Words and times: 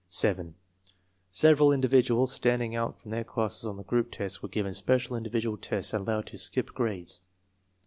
7. 0.09 0.55
Several 1.29 1.71
individuals 1.71 2.33
standing 2.33 2.75
out 2.75 2.99
from 2.99 3.11
their 3.11 3.23
classes 3.23 3.67
on 3.67 3.77
the 3.77 3.83
group 3.83 4.09
tests 4.11 4.41
were 4.41 4.49
given 4.49 4.73
special 4.73 5.15
individual 5.15 5.57
tests 5.57 5.93
and 5.93 6.07
allowed 6.07 6.25
to 6.25 6.39
"skip" 6.39 6.73
grades. 6.73 7.21